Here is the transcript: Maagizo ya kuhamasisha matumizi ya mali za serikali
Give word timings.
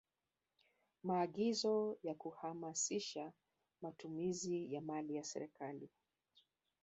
Maagizo 1.03 1.97
ya 2.03 2.15
kuhamasisha 2.15 3.31
matumizi 3.81 4.73
ya 4.73 4.81
mali 4.81 5.13
za 5.17 5.23
serikali 5.23 5.89